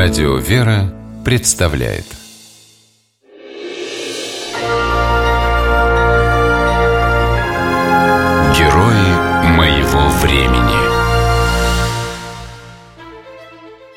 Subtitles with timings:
[0.00, 2.04] Радио «Вера» представляет
[8.56, 10.78] Герои моего времени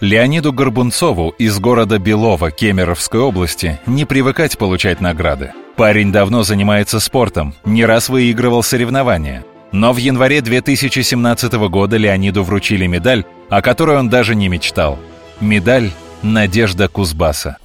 [0.00, 5.52] Леониду Горбунцову из города Белово Кемеровской области не привыкать получать награды.
[5.76, 9.44] Парень давно занимается спортом, не раз выигрывал соревнования.
[9.70, 14.98] Но в январе 2017 года Леониду вручили медаль, о которой он даже не мечтал.
[15.40, 15.90] Медаль
[16.22, 17.56] «Надежда Кузбасса».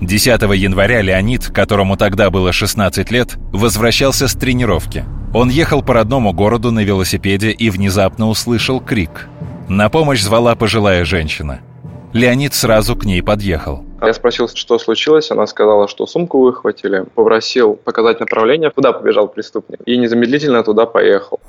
[0.00, 5.04] 10 января Леонид, которому тогда было 16 лет, возвращался с тренировки.
[5.32, 9.28] Он ехал по родному городу на велосипеде и внезапно услышал крик.
[9.68, 11.60] На помощь звала пожилая женщина.
[12.12, 13.84] Леонид сразу к ней подъехал.
[14.02, 15.30] Я спросил, что случилось.
[15.30, 17.04] Она сказала, что сумку выхватили.
[17.14, 19.80] Попросил показать направление, куда побежал преступник.
[19.86, 21.40] И незамедлительно туда поехал.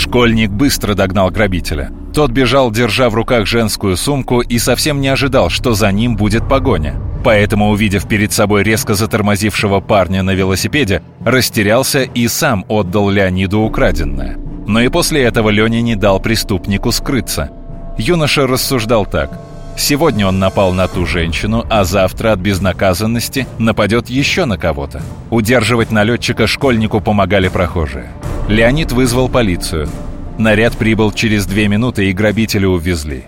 [0.00, 1.90] Школьник быстро догнал грабителя.
[2.14, 6.48] Тот бежал, держа в руках женскую сумку, и совсем не ожидал, что за ним будет
[6.48, 6.94] погоня.
[7.22, 14.38] Поэтому, увидев перед собой резко затормозившего парня на велосипеде, растерялся и сам отдал Леониду украденное.
[14.66, 17.50] Но и после этого Леня не дал преступнику скрыться.
[17.98, 19.38] Юноша рассуждал так.
[19.76, 25.02] Сегодня он напал на ту женщину, а завтра от безнаказанности нападет еще на кого-то.
[25.28, 28.08] Удерживать налетчика школьнику помогали прохожие.
[28.50, 29.88] Леонид вызвал полицию.
[30.36, 33.26] Наряд прибыл через две минуты, и грабителя увезли.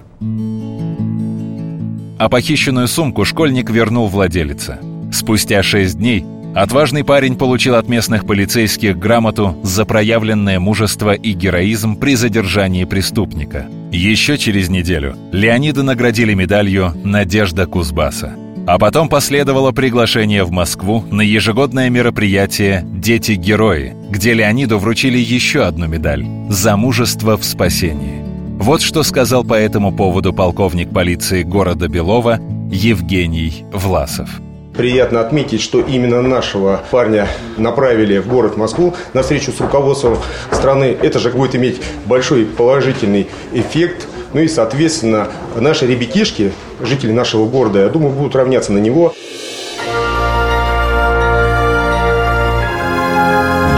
[2.19, 4.81] А похищенную сумку школьник вернул владелице.
[5.13, 6.25] Спустя шесть дней
[6.57, 13.67] Отважный парень получил от местных полицейских грамоту за проявленное мужество и героизм при задержании преступника.
[13.91, 18.35] Еще через неделю Леонида наградили медалью «Надежда Кузбасса».
[18.73, 25.89] А потом последовало приглашение в Москву на ежегодное мероприятие «Дети-герои», где Леониду вручили еще одну
[25.89, 28.25] медаль «За мужество в спасении».
[28.59, 34.41] Вот что сказал по этому поводу полковник полиции города Белова Евгений Власов.
[34.75, 37.29] Приятно отметить, что именно нашего парня
[37.59, 40.17] направили в город Москву на встречу с руководством
[40.51, 40.97] страны.
[41.03, 44.09] Это же будет иметь большой положительный эффект.
[44.35, 49.15] Ну и, соответственно, наши ребятишки, жители нашего города, я думаю, будут равняться на него.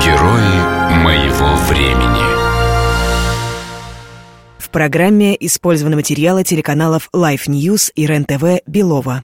[0.04, 2.24] Герои моего времени
[4.58, 9.22] В программе использованы материалы телеканалов Life News и РЕН-ТВ Белова.